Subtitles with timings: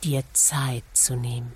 [0.00, 1.52] dir Zeit zu nehmen,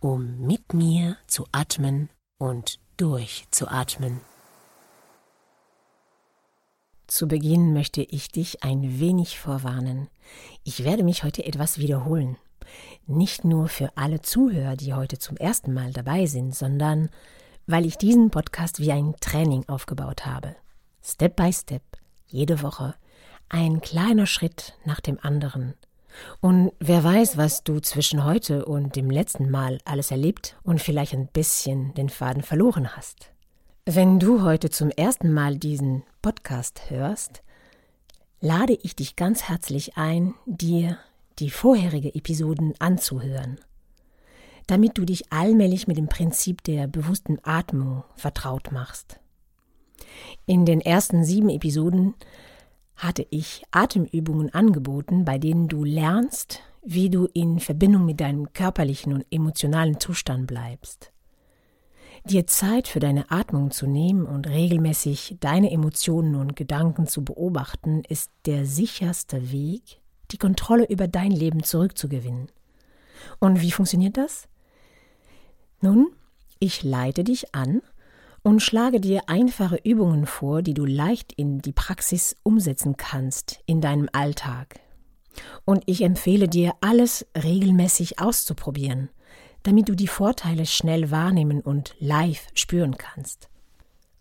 [0.00, 4.20] um mit mir zu atmen und durchzuatmen.
[7.06, 10.08] Zu Beginn möchte ich dich ein wenig vorwarnen.
[10.64, 12.38] Ich werde mich heute etwas wiederholen.
[13.06, 17.10] Nicht nur für alle Zuhörer, die heute zum ersten Mal dabei sind, sondern
[17.66, 20.56] weil ich diesen Podcast wie ein Training aufgebaut habe.
[21.02, 21.82] Step by Step,
[22.26, 22.94] jede Woche,
[23.48, 25.74] ein kleiner Schritt nach dem anderen–
[26.40, 31.14] und wer weiß, was du zwischen heute und dem letzten Mal alles erlebt und vielleicht
[31.14, 33.30] ein bisschen den Faden verloren hast.
[33.84, 37.42] Wenn du heute zum ersten Mal diesen Podcast hörst,
[38.40, 40.98] lade ich dich ganz herzlich ein, dir
[41.38, 43.58] die vorherige Episoden anzuhören,
[44.66, 49.18] damit du dich allmählich mit dem Prinzip der bewussten Atmung vertraut machst.
[50.46, 52.14] In den ersten sieben Episoden
[52.96, 59.12] hatte ich Atemübungen angeboten, bei denen du lernst, wie du in Verbindung mit deinem körperlichen
[59.12, 61.12] und emotionalen Zustand bleibst.
[62.24, 68.02] Dir Zeit für deine Atmung zu nehmen und regelmäßig deine Emotionen und Gedanken zu beobachten,
[68.08, 72.50] ist der sicherste Weg, die Kontrolle über dein Leben zurückzugewinnen.
[73.40, 74.48] Und wie funktioniert das?
[75.80, 76.12] Nun,
[76.60, 77.82] ich leite dich an
[78.42, 83.80] und schlage dir einfache Übungen vor, die du leicht in die Praxis umsetzen kannst in
[83.80, 84.80] deinem Alltag.
[85.64, 89.10] Und ich empfehle dir, alles regelmäßig auszuprobieren,
[89.62, 93.48] damit du die Vorteile schnell wahrnehmen und live spüren kannst.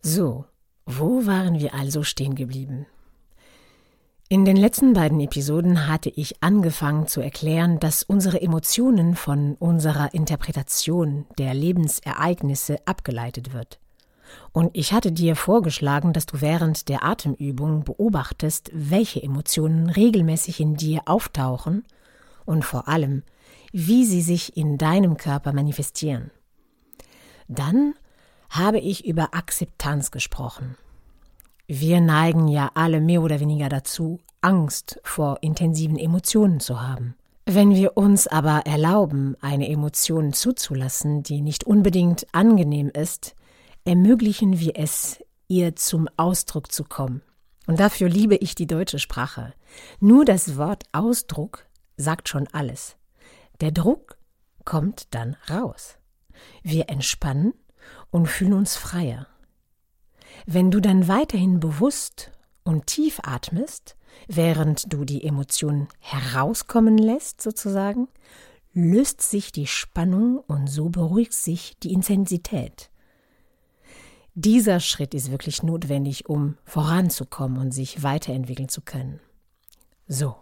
[0.02, 0.46] So,
[0.86, 2.86] wo waren wir also stehen geblieben?
[4.30, 10.14] In den letzten beiden Episoden hatte ich angefangen zu erklären, dass unsere Emotionen von unserer
[10.14, 13.81] Interpretation der Lebensereignisse abgeleitet wird.
[14.52, 20.76] Und ich hatte dir vorgeschlagen, dass du während der Atemübung beobachtest, welche Emotionen regelmäßig in
[20.76, 21.86] dir auftauchen
[22.46, 23.24] und vor allem,
[23.72, 26.32] wie sie sich in deinem Körper manifestieren.
[27.48, 27.94] Dann
[28.50, 30.76] habe ich über Akzeptanz gesprochen.
[31.68, 37.16] Wir neigen ja alle mehr oder weniger dazu, Angst vor intensiven Emotionen zu haben.
[37.46, 43.36] Wenn wir uns aber erlauben, eine Emotion zuzulassen, die nicht unbedingt angenehm ist,
[43.86, 47.22] ermöglichen wir es, ihr zum Ausdruck zu kommen.
[47.68, 49.54] Und dafür liebe ich die deutsche Sprache.
[50.00, 51.66] Nur das Wort Ausdruck
[51.98, 52.98] sagt schon alles.
[53.60, 54.18] Der Druck
[54.66, 55.98] kommt dann raus.
[56.64, 57.54] Wir entspannen
[58.10, 59.28] und fühlen uns freier.
[60.46, 62.32] Wenn du dann weiterhin bewusst
[62.64, 63.96] und tief atmest,
[64.28, 68.08] während du die Emotionen herauskommen lässt, sozusagen,
[68.74, 72.91] löst sich die Spannung und so beruhigt sich die Intensität.
[74.34, 79.20] Dieser Schritt ist wirklich notwendig, um voranzukommen und sich weiterentwickeln zu können.
[80.08, 80.36] So.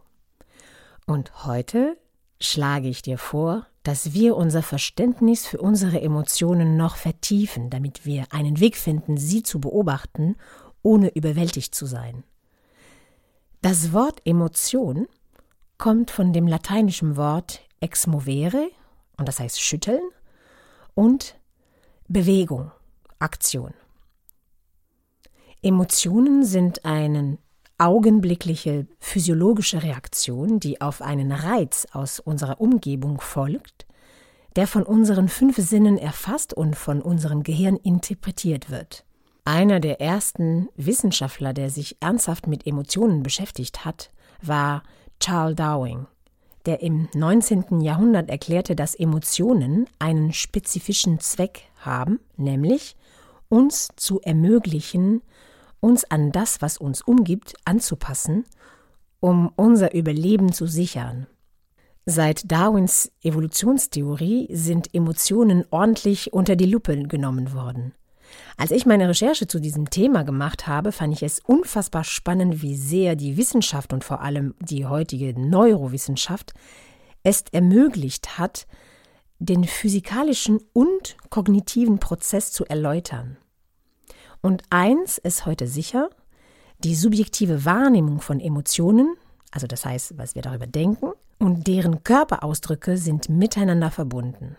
[1.08, 1.98] Und heute
[2.40, 8.26] schlage ich dir vor, dass wir unser Verständnis für unsere Emotionen noch vertiefen, damit wir
[8.32, 10.36] einen Weg finden, sie zu beobachten,
[10.84, 12.24] ohne überwältigt zu sein.
[13.62, 15.08] Das Wort Emotion
[15.80, 18.70] kommt von dem lateinischen Wort ex movere,
[19.18, 20.02] und das heißt schütteln,
[20.94, 21.36] und
[22.08, 22.72] Bewegung.
[23.20, 23.74] Aktion.
[25.62, 27.38] Emotionen sind eine
[27.78, 33.86] augenblickliche physiologische Reaktion, die auf einen Reiz aus unserer Umgebung folgt,
[34.56, 39.06] der von unseren fünf Sinnen erfasst und von unserem Gehirn interpretiert wird.
[39.46, 44.84] Einer der ersten Wissenschaftler, der sich ernsthaft mit Emotionen beschäftigt hat, war
[45.20, 46.08] Charles Darwin,
[46.66, 47.82] der im 19.
[47.82, 52.96] Jahrhundert erklärte, dass Emotionen einen spezifischen Zweck haben, nämlich
[53.50, 55.22] uns zu ermöglichen,
[55.80, 58.46] uns an das, was uns umgibt, anzupassen,
[59.20, 61.28] um unser Überleben zu sichern.
[62.06, 67.94] Seit Darwins Evolutionstheorie sind Emotionen ordentlich unter die Lupe genommen worden.
[68.58, 72.76] Als ich meine Recherche zu diesem Thema gemacht habe, fand ich es unfassbar spannend, wie
[72.76, 76.54] sehr die Wissenschaft und vor allem die heutige Neurowissenschaft
[77.24, 78.68] es ermöglicht hat,
[79.40, 83.38] den physikalischen und kognitiven Prozess zu erläutern.
[84.42, 86.10] Und eins ist heute sicher,
[86.80, 89.16] die subjektive Wahrnehmung von Emotionen,
[89.52, 94.58] also das heißt, was wir darüber denken, und deren Körperausdrücke sind miteinander verbunden.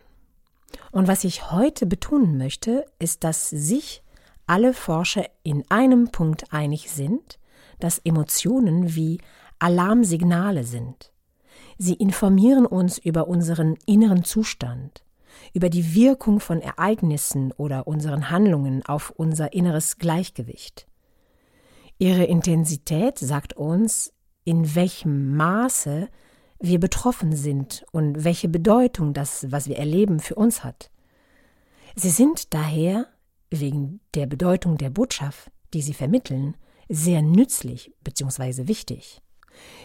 [0.93, 4.03] Und was ich heute betonen möchte, ist, dass sich
[4.47, 7.39] alle Forscher in einem Punkt einig sind,
[7.79, 9.21] dass Emotionen wie
[9.59, 11.13] Alarmsignale sind.
[11.83, 15.03] Sie informieren uns über unseren inneren Zustand,
[15.55, 20.87] über die Wirkung von Ereignissen oder unseren Handlungen auf unser inneres Gleichgewicht.
[21.97, 24.13] Ihre Intensität sagt uns,
[24.45, 26.11] in welchem Maße
[26.59, 30.91] wir betroffen sind und welche Bedeutung das, was wir erleben, für uns hat.
[31.97, 33.07] Sie sind daher,
[33.49, 36.59] wegen der Bedeutung der Botschaft, die sie vermitteln,
[36.91, 38.69] sehr nützlich bzw.
[38.69, 39.23] wichtig.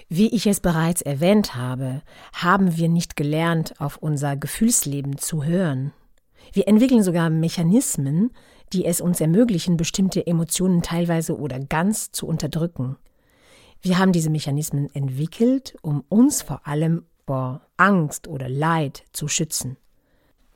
[0.08, 2.02] Wie ich es bereits erwähnt habe,
[2.34, 5.94] haben wir nicht gelernt, auf unser Gefühlsleben zu hören.
[6.54, 8.32] Wir entwickeln sogar Mechanismen,
[8.72, 12.98] die es uns ermöglichen, bestimmte Emotionen teilweise oder ganz zu unterdrücken.
[13.82, 19.78] Wir haben diese Mechanismen entwickelt, um uns vor allem vor Angst oder Leid zu schützen.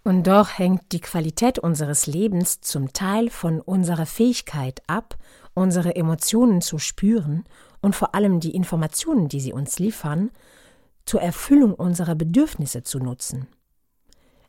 [0.04, 5.18] Und doch hängt die Qualität unseres Lebens zum Teil von unserer Fähigkeit ab,
[5.54, 7.44] unsere Emotionen zu spüren
[7.82, 10.32] und vor allem die Informationen, die sie uns liefern,
[11.06, 13.48] zur Erfüllung unserer Bedürfnisse zu nutzen.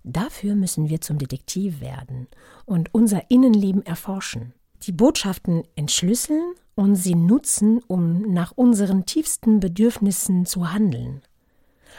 [0.02, 2.28] Dafür müssen wir zum Detektiv werden
[2.64, 10.46] und unser Innenleben erforschen, die Botschaften entschlüsseln und sie nutzen, um nach unseren tiefsten Bedürfnissen
[10.46, 11.20] zu handeln.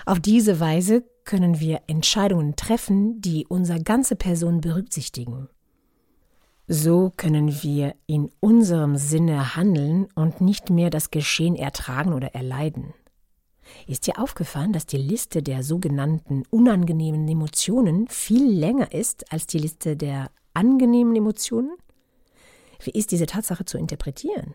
[0.05, 5.49] Auf diese Weise können wir Entscheidungen treffen, die unsere ganze Person berücksichtigen.
[6.73, 12.93] So können wir in unserem Sinne handeln und nicht mehr das Geschehen ertragen oder erleiden.
[13.87, 19.57] Ist dir aufgefallen, dass die Liste der sogenannten unangenehmen Emotionen viel länger ist als die
[19.57, 21.75] Liste der angenehmen Emotionen?
[22.81, 24.53] Wie ist diese Tatsache zu interpretieren?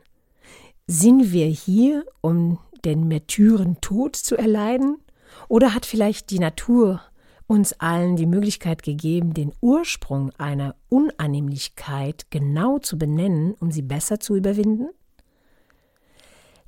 [0.87, 4.97] Sind wir hier, um den Märtyrentod zu erleiden?
[5.49, 7.03] Oder hat vielleicht die Natur
[7.47, 14.19] uns allen die Möglichkeit gegeben, den Ursprung einer Unannehmlichkeit genau zu benennen, um sie besser
[14.19, 14.89] zu überwinden?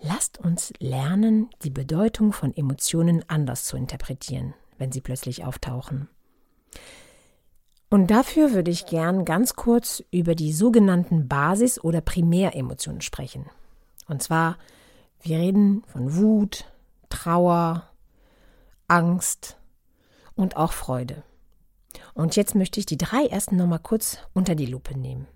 [0.01, 6.09] Lasst uns lernen, die Bedeutung von Emotionen anders zu interpretieren, wenn sie plötzlich auftauchen.
[7.91, 13.47] Und dafür würde ich gern ganz kurz über die sogenannten Basis- oder Primäremotionen sprechen.
[14.07, 14.57] Und zwar,
[15.23, 16.67] wir reden von Wut,
[17.09, 17.89] Trauer,
[18.87, 19.58] Angst
[20.39, 21.23] und auch Freude.
[22.15, 25.27] Und jetzt möchte ich die drei ersten nochmal kurz unter die Lupe nehmen.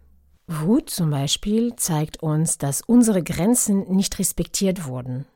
[0.46, 5.26] Wut zum Beispiel zeigt uns, dass unsere Grenzen nicht respektiert wurden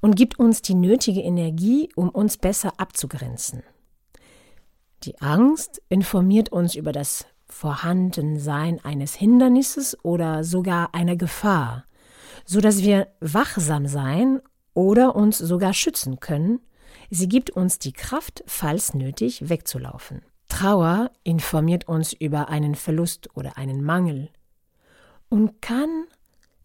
[0.00, 3.62] und gibt uns die nötige Energie, um uns besser abzugrenzen.
[5.02, 11.84] Die Angst informiert uns über das Vorhandensein eines Hindernisses oder sogar einer Gefahr,
[12.44, 14.40] so dass wir wachsam sein
[14.72, 16.60] oder uns sogar schützen können.
[17.10, 20.22] Sie gibt uns die Kraft, falls nötig, wegzulaufen.
[20.48, 24.30] Trauer informiert uns über einen Verlust oder einen Mangel
[25.28, 26.06] und kann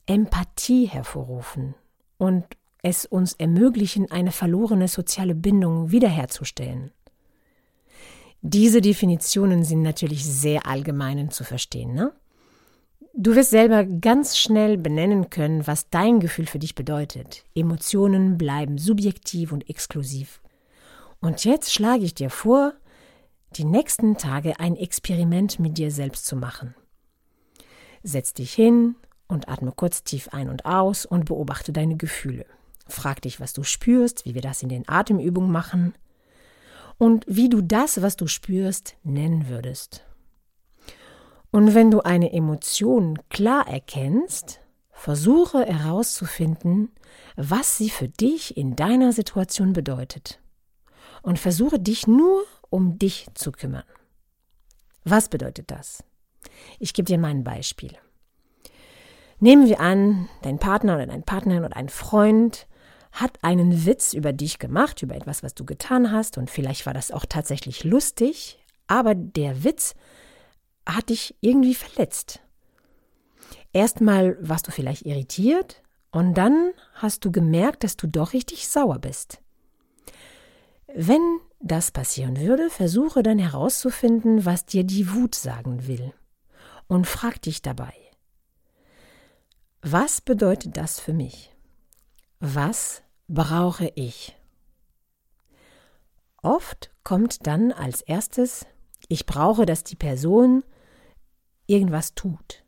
[0.06, 1.76] Empathie hervorrufen
[2.18, 2.46] und
[2.82, 6.92] es uns ermöglichen, eine verlorene soziale Bindung wiederherzustellen.
[8.42, 11.94] Diese Definitionen sind natürlich sehr allgemein zu verstehen.
[11.94, 12.14] Ne?
[13.14, 17.44] Du wirst selber ganz schnell benennen können, was dein Gefühl für dich bedeutet.
[17.56, 20.42] Emotionen bleiben subjektiv und exklusiv.
[21.20, 22.74] Und jetzt schlage ich dir vor,
[23.56, 26.76] die nächsten Tage ein Experiment mit dir selbst zu machen.
[28.04, 28.95] Setz dich hin
[29.28, 32.45] und atme kurz tief ein und aus und beobachte deine Gefühle.
[32.88, 35.94] Frag dich, was du spürst, wie wir das in den Atemübungen machen
[36.98, 40.06] und wie du das, was du spürst, nennen würdest.
[41.52, 44.60] Und wenn du eine Emotion klar erkennst,
[44.92, 46.92] versuche herauszufinden,
[47.36, 50.40] was sie für dich in deiner Situation bedeutet.
[51.22, 53.84] Und versuche dich nur um dich zu kümmern.
[55.04, 56.04] Was bedeutet das?
[56.80, 57.94] Ich gebe dir mal ein Beispiel.
[59.40, 62.68] Nehmen wir an, dein Partner oder dein Partnerin oder ein Freund
[63.12, 66.94] hat einen Witz über dich gemacht, über etwas, was du getan hast, und vielleicht war
[66.94, 69.96] das auch tatsächlich lustig, aber der Witz
[70.96, 72.42] hat dich irgendwie verletzt.
[73.74, 75.81] Erstmal warst du vielleicht irritiert
[76.12, 79.42] und dann hast du gemerkt, dass du doch richtig sauer bist.
[80.88, 86.14] Wenn das passieren würde, versuche dann herauszufinden, was dir die Wut sagen will.
[86.88, 87.94] Und frag dich dabei,
[89.81, 91.56] was bedeutet das für mich?
[92.40, 94.36] Was brauche ich?
[96.42, 98.66] Oft kommt dann als erstes,
[99.08, 100.64] ich brauche, dass die Person
[101.69, 102.64] irgendwas tut.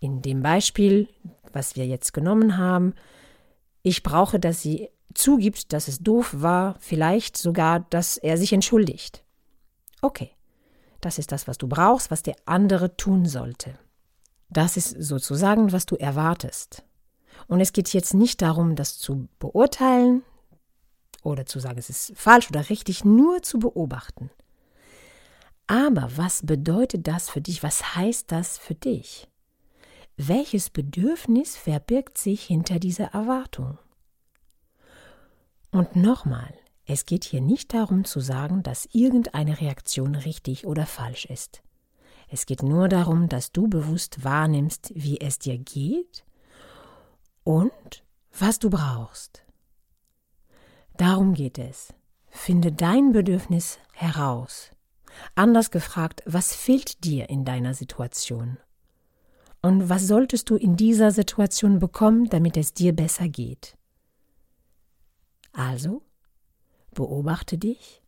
[0.00, 1.08] In dem Beispiel,
[1.52, 2.94] was wir jetzt genommen haben,
[3.82, 9.24] ich brauche, dass sie zugibt, dass es doof war, vielleicht sogar, dass er sich entschuldigt.
[10.02, 10.30] Okay,
[11.00, 13.78] das ist das, was du brauchst, was der andere tun sollte.
[14.50, 16.84] Das ist sozusagen, was du erwartest.
[17.46, 20.22] Und es geht jetzt nicht darum, das zu beurteilen
[21.22, 24.30] oder zu sagen, es ist falsch oder richtig, nur zu beobachten.
[25.68, 27.62] Aber was bedeutet das für dich?
[27.62, 29.28] Was heißt das für dich?
[30.16, 33.78] Welches Bedürfnis verbirgt sich hinter dieser Erwartung?
[35.70, 36.54] Und nochmal,
[36.86, 41.62] es geht hier nicht darum zu sagen, dass irgendeine Reaktion richtig oder falsch ist.
[42.28, 46.24] Es geht nur darum, dass du bewusst wahrnimmst, wie es dir geht
[47.44, 48.02] und
[48.38, 49.44] was du brauchst.
[50.96, 51.92] Darum geht es.
[52.28, 54.70] Finde dein Bedürfnis heraus.
[55.34, 58.58] Anders gefragt, was fehlt dir in deiner Situation?
[59.60, 63.76] Und was solltest du in dieser Situation bekommen, damit es dir besser geht?
[65.52, 66.02] Also,
[66.92, 68.02] beobachte dich,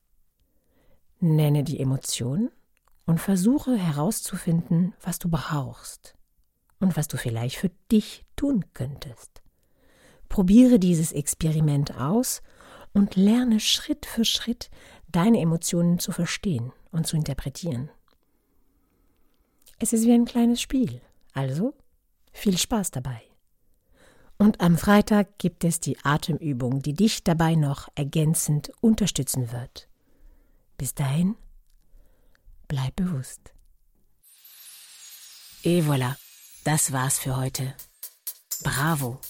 [1.18, 2.50] nenne die Emotionen
[3.06, 6.14] und versuche herauszufinden, was du brauchst
[6.78, 9.42] und was du vielleicht für dich tun könntest.
[10.28, 12.42] Probiere dieses Experiment aus
[12.92, 14.70] und lerne Schritt für Schritt
[15.08, 17.90] deine Emotionen zu verstehen und zu interpretieren.
[19.78, 21.00] Es ist wie ein kleines Spiel,
[21.32, 21.74] also
[22.32, 23.22] viel Spaß dabei.
[24.38, 29.88] Und am Freitag gibt es die Atemübung, die dich dabei noch ergänzend unterstützen wird.
[30.78, 31.36] Bis dahin,
[32.68, 33.52] bleib bewusst.
[35.62, 36.16] Et voilà,
[36.64, 37.74] das war's für heute.
[38.62, 39.20] Bravo!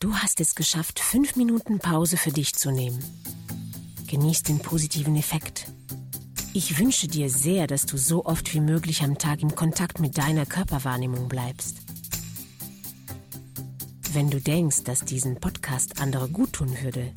[0.00, 3.02] Du hast es geschafft, fünf Minuten Pause für dich zu nehmen.
[4.06, 5.72] Genieß den positiven Effekt.
[6.58, 10.18] Ich wünsche dir sehr, dass du so oft wie möglich am Tag im Kontakt mit
[10.18, 11.76] deiner Körperwahrnehmung bleibst.
[14.12, 17.12] Wenn du denkst, dass diesen Podcast andere gut tun würde,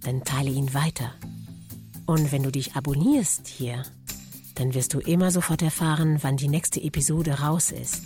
[0.00, 1.12] dann teile ihn weiter.
[2.06, 3.82] Und wenn du dich abonnierst hier,
[4.54, 8.00] dann wirst du immer sofort erfahren, wann die nächste Episode raus ist.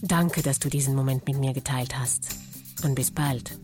[0.00, 2.36] Danke, dass du diesen Moment mit mir geteilt hast.
[2.84, 3.58] Und bis bald.